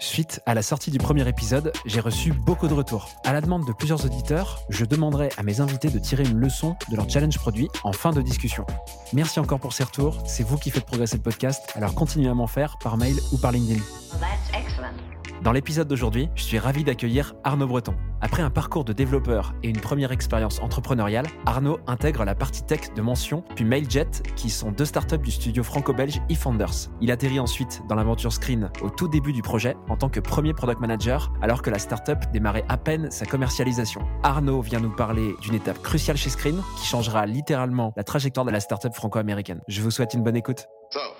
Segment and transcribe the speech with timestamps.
[0.00, 3.08] Suite à la sortie du premier épisode, j'ai reçu beaucoup de retours.
[3.24, 6.76] À la demande de plusieurs auditeurs, je demanderai à mes invités de tirer une leçon
[6.88, 8.64] de leur challenge produit en fin de discussion.
[9.12, 12.34] Merci encore pour ces retours, c'est vous qui faites progresser le podcast, alors continuez à
[12.34, 13.80] m'en faire par mail ou par LinkedIn.
[15.42, 17.94] Dans l'épisode d'aujourd'hui, je suis ravi d'accueillir Arnaud Breton.
[18.20, 22.92] Après un parcours de développeur et une première expérience entrepreneuriale, Arnaud intègre la partie tech
[22.96, 26.90] de Mention, puis Mailjet, qui sont deux startups du studio franco-belge eFounders.
[27.00, 30.54] Il atterrit ensuite dans l'aventure Screen au tout début du projet en tant que premier
[30.54, 34.00] product manager, alors que la startup démarrait à peine sa commercialisation.
[34.24, 38.50] Arnaud vient nous parler d'une étape cruciale chez Screen qui changera littéralement la trajectoire de
[38.50, 39.60] la startup franco-américaine.
[39.68, 40.66] Je vous souhaite une bonne écoute.
[40.92, 41.17] Go.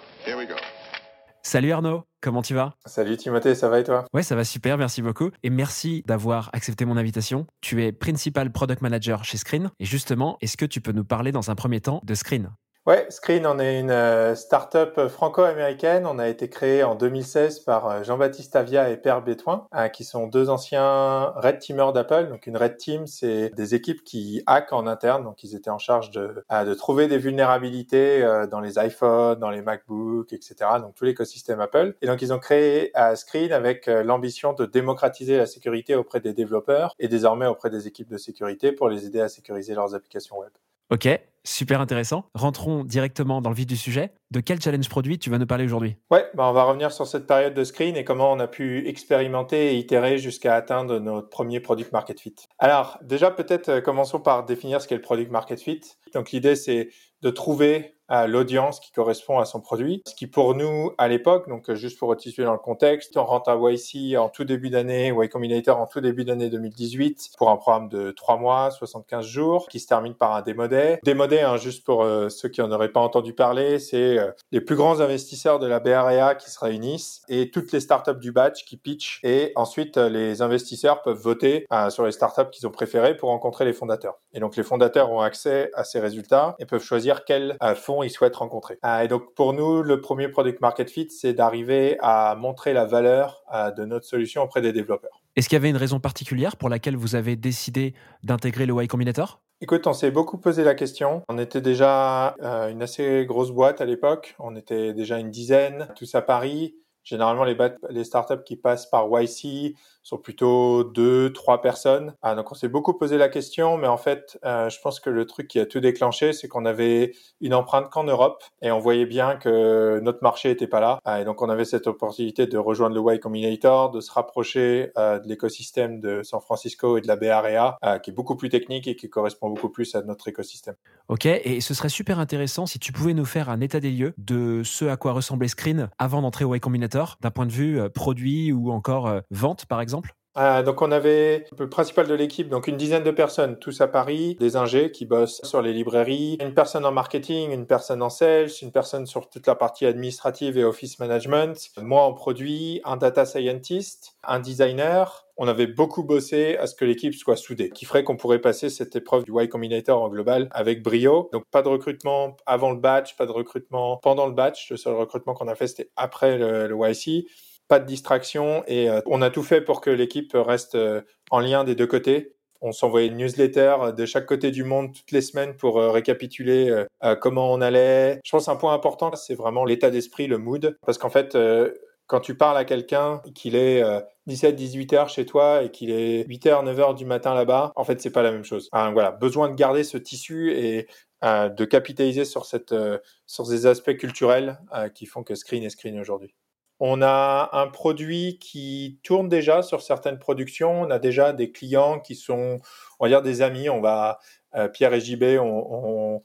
[1.51, 2.75] Salut Arnaud, comment tu vas?
[2.85, 4.05] Salut Timothée, ça va et toi?
[4.13, 5.31] Ouais, ça va super, merci beaucoup.
[5.43, 7.47] Et merci d'avoir accepté mon invitation.
[7.63, 9.71] Tu es Principal Product Manager chez Screen.
[9.81, 12.51] Et justement, est-ce que tu peux nous parler dans un premier temps de Screen?
[12.89, 16.07] Ouais, Screen, on est une euh, start-up franco-américaine.
[16.07, 20.05] On a été créé en 2016 par euh, Jean-Baptiste Avia et Per Bétoin, euh, qui
[20.05, 22.29] sont deux anciens Red Teamers d'Apple.
[22.31, 25.23] Donc une Red Team, c'est des équipes qui hackent en interne.
[25.23, 29.51] Donc ils étaient en charge de, de trouver des vulnérabilités euh, dans les iPhones, dans
[29.51, 30.55] les MacBooks, etc.
[30.81, 31.95] Donc tout l'écosystème Apple.
[32.01, 36.95] Et donc ils ont créé Screen avec l'ambition de démocratiser la sécurité auprès des développeurs
[36.99, 40.53] et désormais auprès des équipes de sécurité pour les aider à sécuriser leurs applications web.
[40.91, 41.07] Ok,
[41.49, 42.27] super intéressant.
[42.35, 44.13] Rentrons directement dans le vif du sujet.
[44.31, 45.97] De quel challenge produit tu vas nous parler aujourd'hui?
[46.11, 48.87] Ouais, bah on va revenir sur cette période de screen et comment on a pu
[48.87, 52.35] expérimenter et itérer jusqu'à atteindre notre premier product market fit.
[52.59, 55.81] Alors, déjà peut-être euh, commençons par définir ce qu'est le product market fit.
[56.15, 56.91] Donc l'idée c'est
[57.23, 60.03] de trouver euh, l'audience qui correspond à son produit.
[60.07, 63.51] Ce qui pour nous à l'époque, donc juste pour resituer dans le contexte, on rentre
[63.51, 67.57] à YC en tout début d'année, Y Combinator en tout début d'année 2018 pour un
[67.57, 70.99] programme de 3 mois, 75 jours, qui se termine par un démo day.
[71.05, 74.31] Démo day, hein, juste pour euh, ceux qui en auraient pas entendu parler, c'est euh,
[74.53, 78.33] les plus grands investisseurs de la BREA qui se réunissent et toutes les startups du
[78.33, 82.71] batch qui pitchent et ensuite euh, les investisseurs peuvent voter sur les startups qu'ils ont
[82.71, 84.19] préférées pour rencontrer les fondateurs.
[84.33, 88.03] Et donc les fondateurs ont accès à ces résultats et peuvent choisir quels euh, fonds
[88.03, 88.79] ils souhaitent rencontrer.
[88.85, 92.85] Euh, et donc pour nous, le premier product market fit, c'est d'arriver à montrer la
[92.85, 95.21] valeur euh, de notre solution auprès des développeurs.
[95.37, 98.89] Est-ce qu'il y avait une raison particulière pour laquelle vous avez décidé d'intégrer le Y
[98.89, 99.41] Combinator?
[99.61, 101.23] Écoute, on s'est beaucoup posé la question.
[101.29, 104.37] On était déjà euh, une assez grosse boîte à l'époque.
[104.39, 106.77] On était déjà une dizaine, tous à Paris.
[107.03, 109.75] Généralement, les startups qui passent par YC
[110.09, 112.15] sont plutôt deux, trois personnes.
[112.23, 115.11] Ah, donc, on s'est beaucoup posé la question, mais en fait, euh, je pense que
[115.11, 118.79] le truc qui a tout déclenché, c'est qu'on avait une empreinte qu'en Europe et on
[118.79, 120.99] voyait bien que notre marché était pas là.
[121.05, 124.93] Ah, et donc, on avait cette opportunité de rejoindre le Y Combinator, de se rapprocher
[124.97, 128.49] euh, de l'écosystème de San Francisco et de la BREA, euh, qui est beaucoup plus
[128.49, 130.77] technique et qui correspond beaucoup plus à notre écosystème.
[131.09, 134.15] Ok, et ce serait super intéressant si tu pouvais nous faire un état des lieux
[134.17, 137.81] de ce à quoi ressemblait Screen avant d'entrer au Y Combinator, d'un point de vue
[137.91, 139.98] produit ou encore vente par exemple
[140.37, 143.89] Euh, donc on avait le principal de l'équipe, donc une dizaine de personnes, tous à
[143.89, 148.11] Paris, des ingés qui bossent sur les librairies, une personne en marketing, une personne en
[148.11, 152.97] sales, une personne sur toute la partie administrative et office management, moi en produit, un
[152.97, 155.25] data scientist, un designer.
[155.41, 158.71] On avait beaucoup bossé à ce que l'équipe soit soudée, qui ferait qu'on pourrait passer
[158.71, 161.31] cette épreuve du Y Combinator en global avec brio.
[161.33, 164.71] Donc pas de recrutement avant le batch, pas de recrutement pendant le batch.
[164.71, 167.27] Le seul recrutement qu'on a fait c'était après le, le YC
[167.69, 171.41] pas de distraction et euh, on a tout fait pour que l'équipe reste euh, en
[171.41, 172.35] lien des deux côtés.
[172.61, 176.71] On s'envoyait une newsletter de chaque côté du monde toutes les semaines pour euh, récapituler
[176.71, 178.21] euh, euh, comment on allait.
[178.25, 181.73] Je pense un point important, c'est vraiment l'état d'esprit, le mood, parce qu'en fait, euh,
[182.09, 183.83] quand tu parles à quelqu'un qu'il est
[184.27, 187.85] 17-18 heures chez toi et qu'il est 8 heures, 9 heures du matin là-bas, en
[187.85, 188.71] fait, c'est pas la même chose.
[188.73, 190.87] Voilà, besoin de garder ce tissu et
[191.25, 195.65] euh, de capitaliser sur cette, euh, sur ces aspects culturels euh, qui font que Screen
[195.65, 196.33] est Screen aujourd'hui.
[196.81, 200.83] On a un produit qui tourne déjà sur certaines productions.
[200.83, 202.59] On a déjà des clients qui sont,
[203.01, 203.69] on va dire, des amis.
[203.69, 204.21] On va,
[204.55, 206.23] euh, Pierre et JB, on,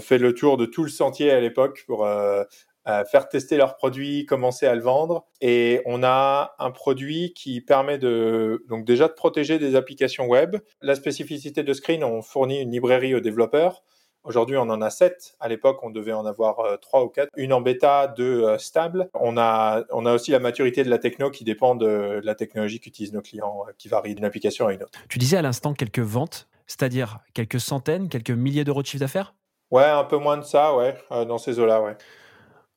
[0.00, 2.44] fait le tour de tout le sentier à l'époque pour euh,
[2.88, 5.26] euh, faire tester leurs produits, commencer à le vendre.
[5.40, 10.56] Et on a un produit qui permet de, donc déjà de protéger des applications web.
[10.82, 13.82] La spécificité de Screen, on fournit une librairie aux développeurs.
[14.26, 15.36] Aujourd'hui, on en a sept.
[15.38, 17.30] À l'époque, on devait en avoir euh, trois ou quatre.
[17.36, 19.08] Une en bêta, deux euh, stables.
[19.14, 22.80] On a, on a aussi la maturité de la techno qui dépend de la technologie
[22.80, 24.98] qu'utilisent nos clients, euh, qui varie d'une application à une autre.
[25.08, 29.34] Tu disais à l'instant quelques ventes, c'est-à-dire quelques centaines, quelques milliers d'euros de chiffre d'affaires?
[29.70, 31.96] Ouais, un peu moins de ça, ouais, euh, dans ces eaux-là, ouais.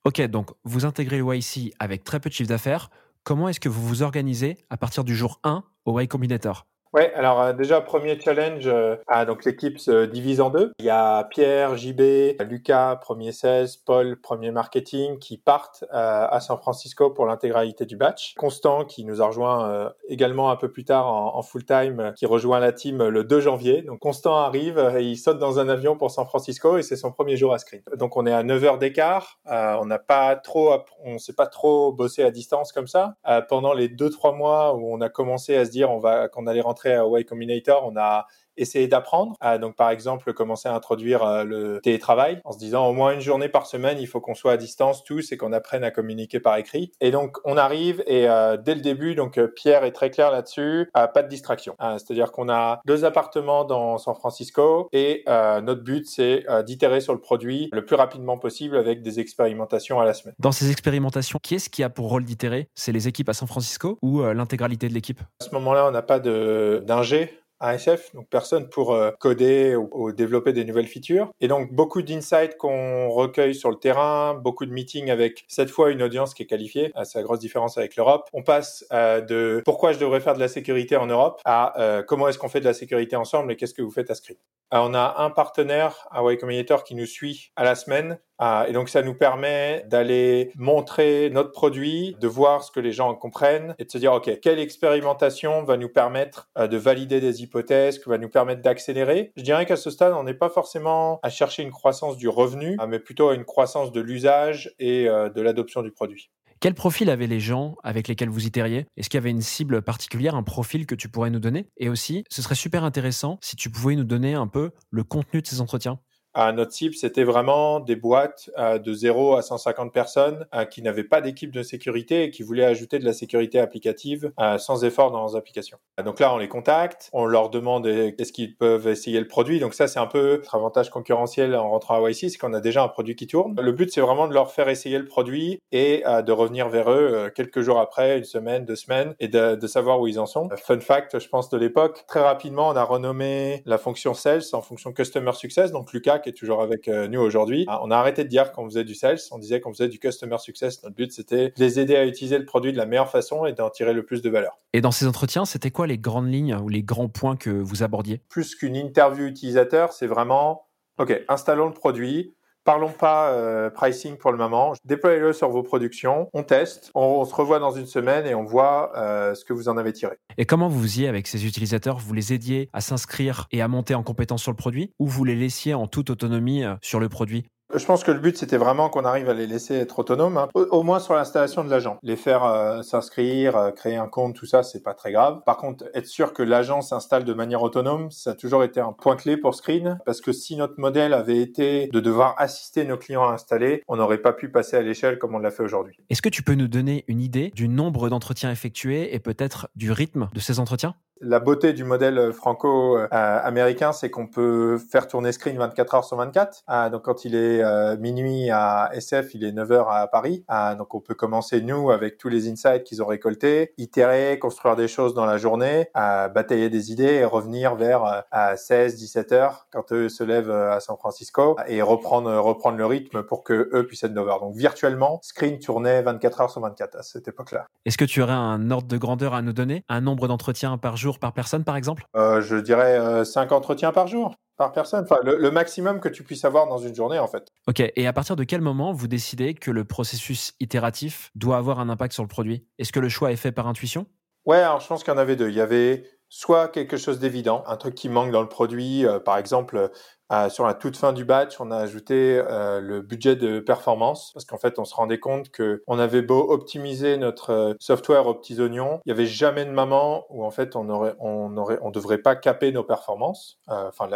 [0.05, 2.91] Ok, donc vous intégrez le YC avec très peu de chiffre d'affaires.
[3.23, 6.67] Comment est-ce que vous vous organisez à partir du jour 1 au Y Combinator?
[6.91, 10.71] Ouais, alors euh, déjà premier challenge, euh, ah, donc l'équipe se divise en deux.
[10.79, 16.39] Il y a Pierre, JB, Lucas, premier 16, Paul, premier marketing, qui partent euh, à
[16.39, 18.33] San Francisco pour l'intégralité du batch.
[18.33, 22.59] Constant, qui nous a rejoint également un peu plus tard en, full time, qui rejoint
[22.59, 23.83] la team le 2 janvier.
[23.83, 27.11] Donc Constant arrive et il saute dans un avion pour San Francisco et c'est son
[27.11, 27.81] premier jour à Screen.
[27.97, 29.39] Donc on est à 9 heures d'écart.
[29.45, 33.15] On n'a pas trop, on s'est pas trop bossé à distance comme ça.
[33.47, 36.61] Pendant les deux trois mois où on a commencé à se dire va qu'on allait
[36.61, 38.25] rentrer à Y Combinator, on a
[38.59, 39.35] essayé d'apprendre.
[39.43, 43.13] Euh, donc par exemple commencer à introduire euh, le télétravail en se disant au moins
[43.13, 45.91] une journée par semaine il faut qu'on soit à distance tous et qu'on apprenne à
[45.91, 46.91] communiquer par écrit.
[47.01, 50.31] Et donc on arrive et euh, dès le début donc euh, Pierre est très clair
[50.31, 51.75] là-dessus, pas de distraction.
[51.81, 57.13] Euh, C'est-à-dire qu'on a deux appartements dans San Francisco et notre but c'est d'itérer sur
[57.13, 60.35] le produit le plus rapidement possible avec des expérimentations à la semaine.
[60.39, 62.67] Dans ces expérimentations, qui est-ce qui a pour rôle d'itérer?
[62.75, 65.19] C'est les équipes à San Francisco ou l'intégralité de l'équipe?
[65.41, 69.75] À ce moment-là, on n'a pas de d'ingé à SF, donc personne pour euh, coder
[69.75, 71.29] ou, développer des nouvelles features.
[71.41, 75.91] Et donc beaucoup d'insights qu'on recueille sur le terrain, beaucoup de meetings avec cette fois
[75.91, 76.91] une audience qui est qualifiée.
[77.03, 78.29] C'est la grosse différence avec l'Europe.
[78.33, 82.03] On passe euh, de pourquoi je devrais faire de la sécurité en Europe à euh,
[82.03, 84.41] comment est-ce qu'on fait de la sécurité ensemble et qu'est-ce que vous faites à Script.
[84.73, 88.65] Euh, on a un partenaire à Y Combinator qui nous suit à la semaine ah,
[88.67, 93.13] et donc ça nous permet d'aller montrer notre produit, de voir ce que les gens
[93.13, 97.43] comprennent et de se dire ok quelle expérimentation va nous permettre euh, de valider des
[97.43, 99.33] hypothèses, qui va nous permettre d'accélérer?
[99.35, 102.77] Je dirais qu'à ce stade on n'est pas forcément à chercher une croissance du revenu,
[102.79, 106.31] ah, mais plutôt à une croissance de l'usage et euh, de l'adoption du produit.
[106.61, 108.85] Quel profil avaient les gens avec lesquels vous itériez?
[108.97, 111.69] Est-ce qu'il y avait une cible particulière, un profil que tu pourrais nous donner?
[111.77, 115.41] Et aussi, ce serait super intéressant si tu pouvais nous donner un peu le contenu
[115.41, 115.99] de ces entretiens.
[116.33, 120.81] À notre cible, c'était vraiment des boîtes euh, de 0 à 150 personnes euh, qui
[120.83, 124.83] n'avaient pas d'équipe de sécurité et qui voulaient ajouter de la sécurité applicative euh, sans
[124.83, 125.79] effort dans leurs applications.
[126.03, 129.59] Donc là, on les contacte, on leur demande euh, est-ce qu'ils peuvent essayer le produit.
[129.59, 132.61] Donc ça, c'est un peu notre avantage concurrentiel en rentrant à YC, c'est qu'on a
[132.61, 133.59] déjà un produit qui tourne.
[133.59, 137.31] Le but, c'est vraiment de leur faire essayer le produit et de revenir vers eux
[137.35, 140.49] quelques jours après, une semaine, deux semaines, et de, de savoir où ils en sont.
[140.57, 144.61] Fun fact, je pense, de l'époque, très rapidement, on a renommé la fonction Sales en
[144.61, 145.71] fonction Customer Success.
[145.71, 148.51] Donc Lucas, qui est toujours avec euh, nous aujourd'hui, ah, on a arrêté de dire
[148.51, 150.83] qu'on faisait du Sales, on disait qu'on faisait du Customer Success.
[150.83, 153.53] Notre but, c'était de les aider à utiliser le produit de la meilleure façon et
[153.53, 154.59] d'en tirer le plus de valeur.
[154.73, 157.83] Et dans ces entretiens, c'était quoi les grandes lignes ou les grands points que vous
[157.83, 158.21] abordiez?
[158.29, 160.67] Plus qu'une interview utilisateur, c'est vraiment,
[160.97, 162.33] OK, installons le produit,
[162.69, 164.73] Parlons pas euh, pricing pour le moment.
[164.85, 166.29] Déployez-le sur vos productions.
[166.33, 166.91] On teste.
[166.93, 169.91] On, se revoit dans une semaine et on voit euh, ce que vous en avez
[169.91, 170.17] tiré.
[170.37, 171.97] Et comment vous faisiez avec ces utilisateurs?
[171.97, 174.93] Vous les aidiez à s'inscrire et à monter en compétence sur le produit?
[174.99, 177.47] Ou vous les laissiez en toute autonomie euh, sur le produit?
[177.75, 180.49] Je pense que le but, c'était vraiment qu'on arrive à les laisser être autonomes, hein,
[180.53, 181.99] au, moins sur l'installation de l'agent.
[182.01, 185.41] Les faire euh, s'inscrire, euh, créer un compte, tout ça, c'est pas très grave.
[185.45, 188.93] Par contre, être sûr que l'agent s'installe de manière autonome, ça a toujours été un
[188.93, 192.97] point clé pour Screen, parce que si notre modèle avait été de devoir assister nos
[192.97, 195.97] clients à installer, on n'aurait pas pu passer à l'échelle comme on l'a fait aujourd'hui.
[196.09, 199.91] Est-ce que tu peux nous donner une idée du nombre d'entretiens effectués et peut-être du
[199.91, 200.95] rythme de ces entretiens?
[201.21, 206.63] La beauté du modèle franco-américain, c'est qu'on peut faire tourner Screen 24 heures sur 24.
[206.67, 210.43] Ah, donc quand il est euh, minuit à SF, il est 9 heures à Paris.
[210.47, 214.75] Ah, donc on peut commencer nous avec tous les insights qu'ils ont récoltés, itérer, construire
[214.75, 219.31] des choses dans la journée, batailler des idées et revenir vers euh, à 16, 17
[219.31, 222.29] heures quand eux se lèvent euh, à San Francisco et reprendre
[222.77, 224.39] le rythme pour que eux puissent être 9 heures.
[224.39, 227.65] Donc virtuellement, Screen tournait 24 heures sur 24 à cette époque-là.
[227.85, 230.97] Est-ce que tu aurais un ordre de grandeur à nous donner, un nombre d'entretiens par
[230.97, 231.08] jour?
[231.17, 232.03] Par personne, par exemple?
[232.15, 235.05] Euh, Je dirais euh, 5 entretiens par jour, par personne.
[235.05, 237.47] Enfin, le, le, maximum que tu puisses avoir dans une journée, en fait.
[237.67, 241.79] Ok, et à partir de quel moment vous décidez que le processus itératif doit avoir
[241.79, 242.67] un impact sur le produit?
[242.77, 244.05] Est-ce que le choix est fait par intuition?
[244.45, 245.49] Ouais, alors je pense qu'il y en avait deux.
[245.49, 249.19] Il y avait soit quelque chose d'évident, un truc qui manque dans le produit, euh,
[249.19, 249.89] par exemple,
[250.31, 254.31] euh, sur la toute fin du batch, on a ajouté euh, le budget de performance
[254.33, 258.35] parce qu'en fait, on se rendait compte que on avait beau optimiser notre software aux
[258.35, 261.79] petits oignons, il y avait jamais de moment où en fait on aurait, on aurait,
[261.81, 264.07] on devrait pas caper nos performances, enfin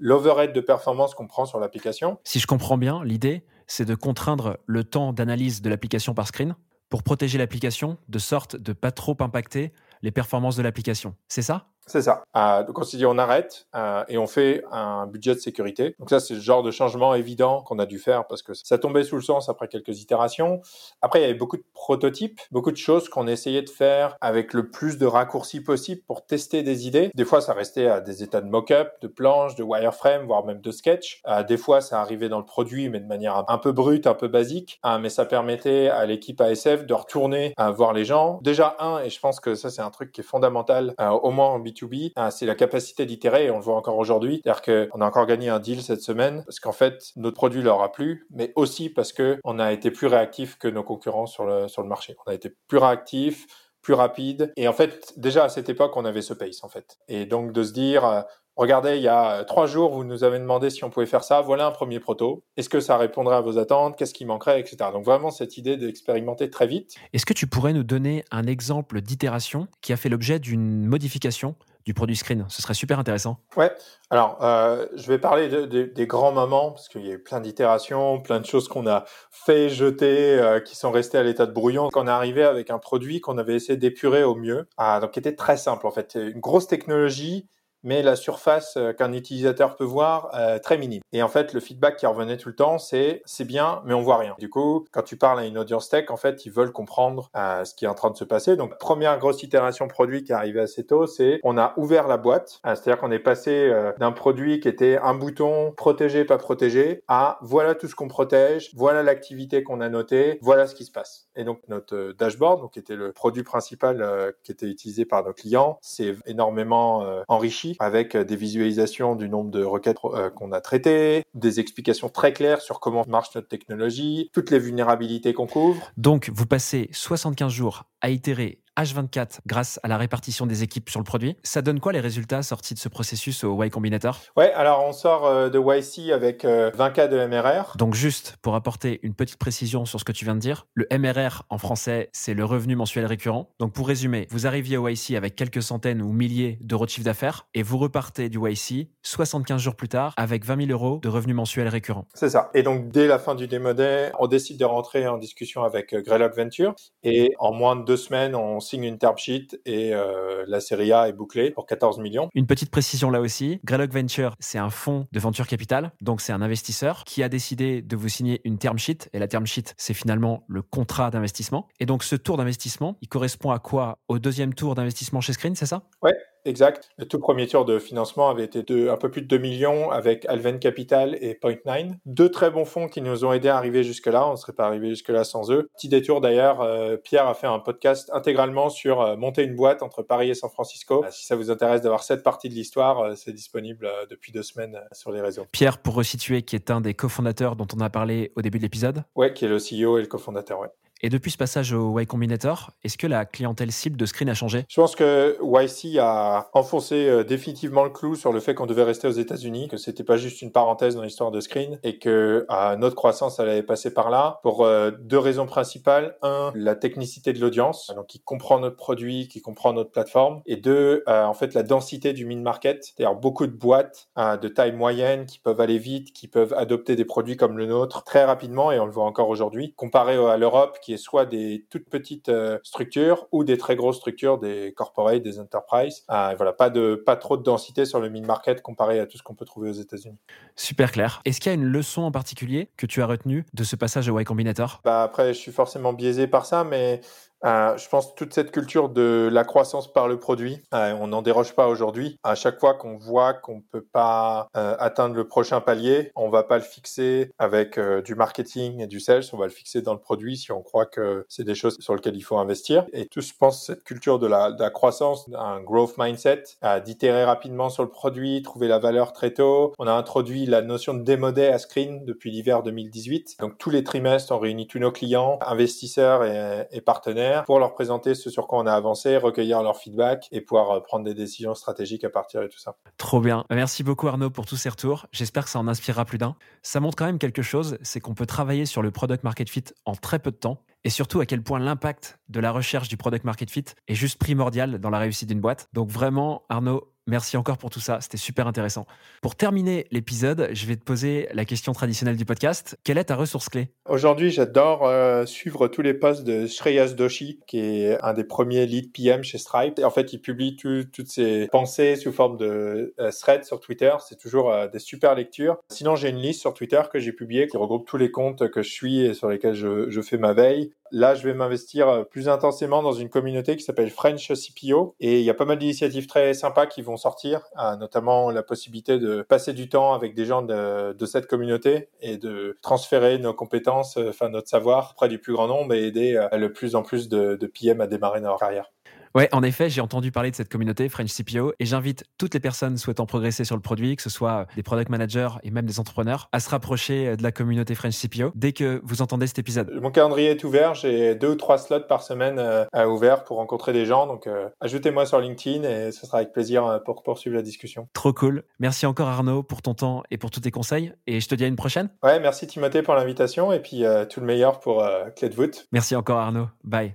[0.00, 2.18] l'overhead de performance qu'on prend sur l'application.
[2.24, 6.56] Si je comprends bien, l'idée, c'est de contraindre le temps d'analyse de l'application par screen
[6.88, 11.16] pour protéger l'application de sorte de pas trop impacter les performances de l'application.
[11.28, 11.68] C'est ça?
[11.90, 12.22] C'est ça.
[12.36, 15.96] Euh, donc on s'est dit on arrête euh, et on fait un budget de sécurité.
[15.98, 18.78] Donc ça c'est le genre de changement évident qu'on a dû faire parce que ça
[18.78, 20.60] tombait sous le sens après quelques itérations.
[21.02, 24.54] Après il y avait beaucoup de prototypes, beaucoup de choses qu'on essayait de faire avec
[24.54, 27.10] le plus de raccourcis possible pour tester des idées.
[27.16, 30.60] Des fois ça restait à des états de mock-up, de planches, de wireframe, voire même
[30.60, 31.22] de sketch.
[31.26, 34.14] Euh, des fois ça arrivait dans le produit mais de manière un peu brute, un
[34.14, 34.80] peu basique.
[35.00, 38.38] Mais ça permettait à l'équipe ASF de retourner voir les gens.
[38.42, 41.48] Déjà un et je pense que ça c'est un truc qui est fondamental au moins
[41.48, 44.40] en B2B, euh, c'est la capacité d'itérer et on le voit encore aujourd'hui.
[44.44, 47.82] C'est-à-dire qu'on a encore gagné un deal cette semaine parce qu'en fait, notre produit leur
[47.82, 51.44] a plu, mais aussi parce que on a été plus réactif que nos concurrents sur
[51.44, 52.16] le, sur le marché.
[52.26, 53.46] On a été plus réactif,
[53.82, 54.52] plus rapide.
[54.56, 56.98] Et en fait, déjà à cette époque, on avait ce pace en fait.
[57.08, 58.22] Et donc de se dire, euh,
[58.56, 61.40] regardez, il y a trois jours, vous nous avez demandé si on pouvait faire ça.
[61.40, 62.44] Voilà un premier proto.
[62.56, 63.96] Est-ce que ça répondrait à vos attentes?
[63.96, 64.76] Qu'est-ce qui manquerait, etc.
[64.92, 66.94] Donc vraiment cette idée d'expérimenter très vite.
[67.12, 71.54] Est-ce que tu pourrais nous donner un exemple d'itération qui a fait l'objet d'une modification?
[71.84, 73.38] Du produit screen Ce serait super intéressant.
[73.56, 73.72] Ouais.
[74.10, 77.22] Alors, euh, je vais parler de, de, des grands moments parce qu'il y a eu
[77.22, 81.46] plein d'itérations, plein de choses qu'on a fait jeter, euh, qui sont restées à l'état
[81.46, 81.88] de brouillon.
[81.90, 84.68] Qu'on est arrivé avec un produit qu'on avait essayé d'épurer au mieux,
[85.00, 87.48] donc qui était très simple en fait, une grosse technologie
[87.82, 91.02] mais la surface euh, qu'un utilisateur peut voir euh, très minime.
[91.12, 94.02] Et en fait, le feedback qui revenait tout le temps, c'est c'est bien, mais on
[94.02, 94.34] voit rien.
[94.38, 97.64] Du coup, quand tu parles à une audience tech, en fait, ils veulent comprendre euh,
[97.64, 98.56] ce qui est en train de se passer.
[98.56, 102.16] Donc, première grosse itération produit qui est arrivée assez tôt, c'est on a ouvert la
[102.16, 106.38] boîte, euh, c'est-à-dire qu'on est passé euh, d'un produit qui était un bouton protégé, pas
[106.38, 110.84] protégé, à voilà tout ce qu'on protège, voilà l'activité qu'on a notée, voilà ce qui
[110.84, 111.28] se passe.
[111.36, 115.32] Et donc, notre dashboard, donc qui était le produit principal qui était utilisé par nos
[115.32, 121.24] clients, c'est énormément enrichi avec des visualisations du nombre de requêtes euh, qu'on a traitées,
[121.34, 125.90] des explications très claires sur comment marche notre technologie, toutes les vulnérabilités qu'on couvre.
[125.96, 131.00] Donc, vous passez 75 jours à itérer H24 grâce à la répartition des équipes sur
[131.00, 131.36] le produit.
[131.42, 134.18] Ça donne quoi les résultats sortis de ce processus au Y Combinator?
[134.36, 137.76] Ouais, alors on sort euh, de YC avec euh, 20K de MRR.
[137.76, 140.86] Donc juste pour apporter une petite précision sur ce que tu viens de dire, le
[140.90, 143.50] MRR en français, c'est le revenu mensuel récurrent.
[143.58, 147.04] Donc pour résumer, vous arriviez au YC avec quelques centaines ou milliers d'euros de chiffre
[147.04, 151.08] d'affaires et vous repartez du YC 75 jours plus tard avec 20 000 euros de
[151.08, 152.06] revenus mensuels récurrents.
[152.14, 152.50] C'est ça.
[152.54, 155.92] Et donc dès la fin du démo day, on décide de rentrer en discussion avec
[155.92, 159.92] euh, Greylock Venture et en moins de deux semaines, on signe une term sheet et
[159.94, 162.28] euh, la série A est bouclée pour 14 millions.
[162.34, 166.32] Une petite précision là aussi, Greylock Venture, c'est un fonds de venture capital, donc c'est
[166.32, 169.74] un investisseur qui a décidé de vous signer une term sheet et la term sheet,
[169.76, 171.66] c'est finalement le contrat d'investissement.
[171.80, 173.98] Et donc ce tour d'investissement, il correspond à quoi?
[174.08, 175.82] Au deuxième tour d'investissement chez Screen, c'est ça?
[176.02, 176.90] Ouais, Exact.
[176.96, 179.90] Le tout premier tour de financement avait été de un peu plus de 2 millions
[179.90, 181.94] avec Alven Capital et Point9.
[182.06, 184.26] Deux très bons fonds qui nous ont aidés à arriver jusque-là.
[184.26, 185.68] On ne serait pas arrivé jusque-là sans eux.
[185.76, 189.82] Petit détour d'ailleurs, euh, Pierre a fait un podcast intégralement sur euh, monter une boîte
[189.82, 191.04] entre Paris et San Francisco.
[191.04, 194.42] Euh, si ça vous intéresse d'avoir cette partie de l'histoire, euh, c'est disponible depuis deux
[194.42, 195.46] semaines sur les réseaux.
[195.52, 198.62] Pierre, pour resituer, qui est un des cofondateurs dont on a parlé au début de
[198.62, 199.04] l'épisode.
[199.14, 200.68] Ouais, qui est le CEO et le cofondateur, ouais.
[201.02, 204.34] Et depuis ce passage au Y Combinator, est-ce que la clientèle cible de Screen a
[204.34, 204.64] changé?
[204.68, 208.82] Je pense que YC a enfoncé euh, définitivement le clou sur le fait qu'on devait
[208.82, 212.46] rester aux États-Unis, que c'était pas juste une parenthèse dans l'histoire de Screen et que
[212.76, 216.16] notre croissance allait passer par là pour euh, deux raisons principales.
[216.22, 220.56] Un, la technicité de l'audience, donc qui comprend notre produit, qui comprend notre plateforme, et
[220.56, 224.48] deux, euh, en fait la densité du mid market, c'est-à-dire beaucoup de boîtes euh, de
[224.48, 228.24] taille moyenne qui peuvent aller vite, qui peuvent adopter des produits comme le nôtre très
[228.24, 232.28] rapidement et on le voit encore aujourd'hui, comparé à l'Europe est soit des toutes petites
[232.28, 236.04] euh, structures ou des très grosses structures, des corporates, des enterprises.
[236.10, 239.18] Euh, voilà, pas de pas trop de densité sur le mid market comparé à tout
[239.18, 240.18] ce qu'on peut trouver aux États-Unis.
[240.56, 241.22] Super clair.
[241.24, 244.08] Est-ce qu'il y a une leçon en particulier que tu as retenue de ce passage
[244.08, 244.80] au Y Combinator?
[244.84, 247.00] Bah après, je suis forcément biaisé par ça, mais
[247.44, 251.22] euh, je pense toute cette culture de la croissance par le produit, euh, on n'en
[251.22, 252.18] déroge pas aujourd'hui.
[252.22, 256.42] À chaque fois qu'on voit qu'on peut pas euh, atteindre le prochain palier, on va
[256.42, 260.00] pas le fixer avec du marketing et du sales, on va le fixer dans le
[260.00, 262.86] produit si on croit que c'est des choses sur lesquelles il faut investir.
[262.92, 266.44] Et tout, je pense, cette culture de la, croissance, un growth mindset,
[266.84, 269.72] d'itérer rapidement sur le produit, trouver la valeur très tôt.
[269.78, 273.36] On a introduit la notion de démodé à Screen depuis l'hiver 2018.
[273.40, 278.14] Donc tous les trimestres, on réunit tous nos clients, investisseurs et partenaires pour leur présenter
[278.14, 281.54] ce sur quoi on a avancé, recueillir leur feedback et pouvoir euh, prendre des décisions
[281.54, 282.76] stratégiques à partir de tout ça.
[282.96, 283.44] Trop bien.
[283.50, 285.06] Merci beaucoup Arnaud pour tous ces retours.
[285.12, 286.36] J'espère que ça en inspirera plus d'un.
[286.62, 289.64] Ça montre quand même quelque chose, c'est qu'on peut travailler sur le product market fit
[289.84, 292.96] en très peu de temps et surtout à quel point l'impact de la recherche du
[292.96, 295.68] product market fit est juste primordial dans la réussite d'une boîte.
[295.72, 298.86] Donc vraiment, Arnaud, merci encore pour tout ça, c'était super intéressant.
[299.22, 302.78] Pour terminer l'épisode, je vais te poser la question traditionnelle du podcast.
[302.84, 303.68] Quelle est ta ressource clé?
[303.88, 308.66] Aujourd'hui, j'adore euh, suivre tous les posts de Shreyas Doshi, qui est un des premiers
[308.66, 309.80] lead PM chez Stripe.
[309.82, 313.92] En fait, il publie tout- toutes ses pensées sous forme de euh, threads sur Twitter.
[314.08, 315.56] C'est toujours euh, des super lectures.
[315.70, 318.62] Sinon, j'ai une liste sur Twitter que j'ai publiée qui regroupe tous les comptes que
[318.62, 320.72] je suis et sur lesquels je fais ma veille.
[320.92, 324.96] Là, je vais m'investir euh, plus intensément dans une communauté qui s'appelle French CPO.
[325.00, 328.42] Et il y a pas mal d'initiatives très sympas qui vont sortir, euh, notamment la
[328.42, 333.34] possibilité de passer du temps avec des gens de, cette communauté et de transférer nos
[333.34, 336.82] compétences, euh, enfin notre savoir auprès du plus grand nombre et aider le plus en
[336.82, 338.70] plus de, de PM à démarrer leur carrière.
[339.14, 342.40] Ouais, en effet, j'ai entendu parler de cette communauté French CPO et j'invite toutes les
[342.40, 345.80] personnes souhaitant progresser sur le produit, que ce soit des product managers et même des
[345.80, 349.70] entrepreneurs, à se rapprocher de la communauté French CPO dès que vous entendez cet épisode.
[349.80, 353.38] Mon calendrier est ouvert, j'ai deux ou trois slots par semaine euh, à ouvert pour
[353.38, 357.02] rencontrer des gens, donc euh, ajoutez-moi sur LinkedIn et ce sera avec plaisir euh, pour
[357.02, 357.88] poursuivre la discussion.
[357.92, 358.44] Trop cool.
[358.58, 361.44] Merci encore Arnaud pour ton temps et pour tous tes conseils et je te dis
[361.44, 361.90] à une prochaine.
[362.02, 365.34] Ouais, merci Timothée pour l'invitation et puis euh, tout le meilleur pour euh, Clé de
[365.34, 365.66] voûte.
[365.72, 366.48] Merci encore Arnaud.
[366.64, 366.94] Bye.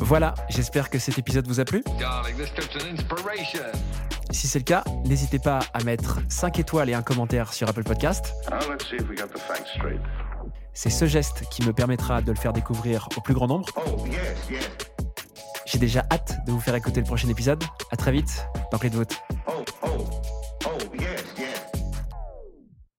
[0.00, 1.84] Voilà, j'espère que cet épisode vous a plu.
[4.30, 7.84] Si c'est le cas, n'hésitez pas à mettre 5 étoiles et un commentaire sur Apple
[7.84, 8.34] Podcast.
[9.76, 10.00] Straight.
[10.72, 13.68] C'est ce geste qui me permettra de le faire découvrir au plus grand nombre.
[13.76, 14.04] Oh.
[15.66, 17.62] J'ai déjà hâte de vous faire écouter le prochain épisode.
[17.92, 19.20] À très vite dans Clé de voûte.